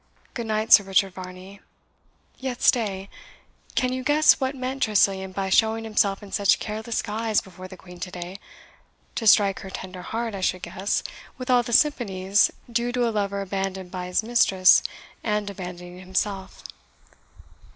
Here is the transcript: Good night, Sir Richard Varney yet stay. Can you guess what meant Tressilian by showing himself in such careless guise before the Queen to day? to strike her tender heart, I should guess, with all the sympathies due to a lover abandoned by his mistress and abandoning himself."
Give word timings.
Good 0.33 0.47
night, 0.47 0.73
Sir 0.73 0.83
Richard 0.83 1.13
Varney 1.13 1.61
yet 2.39 2.63
stay. 2.63 3.07
Can 3.75 3.93
you 3.93 4.03
guess 4.03 4.39
what 4.39 4.55
meant 4.55 4.81
Tressilian 4.81 5.31
by 5.31 5.51
showing 5.51 5.83
himself 5.83 6.23
in 6.23 6.31
such 6.31 6.57
careless 6.57 7.03
guise 7.03 7.39
before 7.39 7.67
the 7.67 7.77
Queen 7.77 7.99
to 7.99 8.09
day? 8.09 8.39
to 9.13 9.27
strike 9.27 9.59
her 9.59 9.69
tender 9.69 10.01
heart, 10.01 10.33
I 10.33 10.41
should 10.41 10.63
guess, 10.63 11.03
with 11.37 11.51
all 11.51 11.61
the 11.61 11.71
sympathies 11.71 12.49
due 12.67 12.91
to 12.93 13.07
a 13.07 13.11
lover 13.13 13.41
abandoned 13.41 13.91
by 13.91 14.07
his 14.07 14.23
mistress 14.23 14.81
and 15.23 15.47
abandoning 15.51 15.99
himself." 15.99 16.63